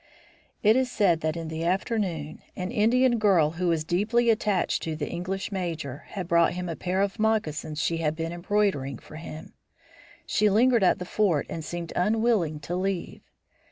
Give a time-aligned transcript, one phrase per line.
[0.63, 4.95] It is said that in the afternoon an Indian girl who was deeply attached to
[4.95, 9.17] the English Major had brought him a pair of moccasins she had been embroidering for
[9.17, 9.53] him.
[10.25, 13.21] She lingered at the fort and seemed unwilling to leave.